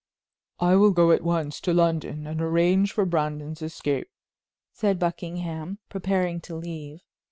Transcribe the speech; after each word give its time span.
"I 0.59 0.77
will 0.77 0.89
go 0.89 1.11
at 1.11 1.21
once 1.21 1.61
to 1.61 1.75
London 1.75 2.25
and 2.25 2.41
arrange 2.41 2.91
for 2.91 3.05
Brandon's 3.05 3.61
escape," 3.61 4.09
said 4.73 4.97
Buckingham, 4.97 5.77
preparing 5.89 6.41
to 6.41 6.55
leave. 6.55 7.01